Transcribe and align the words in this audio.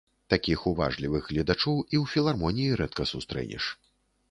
Такіх 0.33 0.63
уважлівых 0.71 1.27
гледачоў 1.33 1.77
і 1.83 1.85
ў 1.85 2.15
філармоніі 2.15 2.79
рэдка 2.83 3.09
сустрэнеш. 3.13 3.71